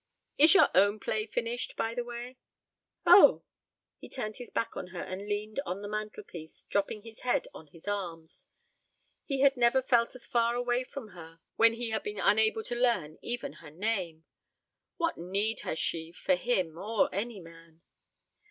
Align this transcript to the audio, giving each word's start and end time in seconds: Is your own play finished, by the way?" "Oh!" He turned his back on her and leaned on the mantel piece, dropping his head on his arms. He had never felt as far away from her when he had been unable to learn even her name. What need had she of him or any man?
Is 0.39 0.55
your 0.55 0.69
own 0.73 0.99
play 0.99 1.27
finished, 1.27 1.75
by 1.75 1.93
the 1.93 2.03
way?" 2.03 2.37
"Oh!" 3.05 3.43
He 3.99 4.09
turned 4.09 4.37
his 4.37 4.49
back 4.49 4.75
on 4.75 4.87
her 4.87 4.99
and 5.03 5.27
leaned 5.27 5.59
on 5.63 5.83
the 5.83 5.87
mantel 5.87 6.23
piece, 6.23 6.63
dropping 6.63 7.03
his 7.03 7.19
head 7.21 7.47
on 7.53 7.67
his 7.67 7.87
arms. 7.87 8.47
He 9.25 9.41
had 9.41 9.55
never 9.55 9.79
felt 9.83 10.15
as 10.15 10.25
far 10.25 10.55
away 10.55 10.83
from 10.83 11.09
her 11.09 11.39
when 11.55 11.73
he 11.73 11.91
had 11.91 12.01
been 12.01 12.17
unable 12.19 12.63
to 12.63 12.75
learn 12.75 13.19
even 13.21 13.53
her 13.61 13.69
name. 13.69 14.23
What 14.97 15.19
need 15.19 15.59
had 15.59 15.77
she 15.77 16.09
of 16.27 16.39
him 16.39 16.79
or 16.79 17.13
any 17.13 17.39
man? 17.39 17.83